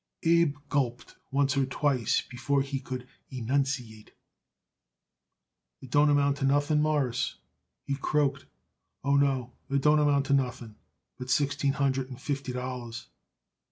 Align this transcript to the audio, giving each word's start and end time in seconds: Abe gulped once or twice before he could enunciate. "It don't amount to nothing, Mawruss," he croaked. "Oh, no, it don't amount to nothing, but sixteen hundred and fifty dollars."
Abe 0.23 0.57
gulped 0.67 1.15
once 1.29 1.55
or 1.55 1.67
twice 1.67 2.21
before 2.23 2.63
he 2.63 2.79
could 2.79 3.07
enunciate. 3.29 4.09
"It 5.79 5.91
don't 5.91 6.09
amount 6.09 6.37
to 6.37 6.45
nothing, 6.45 6.81
Mawruss," 6.81 7.35
he 7.85 7.93
croaked. 7.93 8.47
"Oh, 9.03 9.15
no, 9.15 9.53
it 9.69 9.83
don't 9.83 9.99
amount 9.99 10.25
to 10.25 10.33
nothing, 10.33 10.73
but 11.19 11.29
sixteen 11.29 11.73
hundred 11.73 12.09
and 12.09 12.19
fifty 12.19 12.51
dollars." 12.51 13.09